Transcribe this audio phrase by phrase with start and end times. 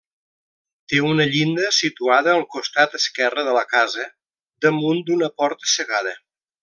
[0.93, 4.07] Té una llinda situada al costat esquerre de la casa,
[4.67, 6.17] damunt d'una porta cegada.